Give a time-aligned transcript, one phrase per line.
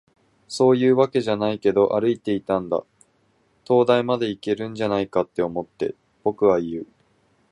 [0.47, 2.83] 「そういうわけじゃないけど、歩いていたんだ。
[3.65, 5.93] 灯台までいけるんじゃないかって思って。」、
[6.23, 6.87] 僕は言う。